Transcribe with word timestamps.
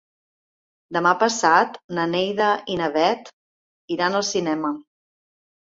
Demà 0.97 1.11
passat 1.23 1.77
na 1.99 2.05
Neida 2.13 2.49
i 2.77 2.79
na 2.81 2.89
Bet 2.97 3.29
iran 3.97 4.21
al 4.23 4.29
cinema. 4.35 4.77